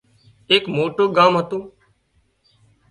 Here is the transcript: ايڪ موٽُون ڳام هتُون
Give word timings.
ايڪ 0.49 0.63
موٽُون 0.75 1.07
ڳام 1.17 1.33
هتُون 1.39 1.63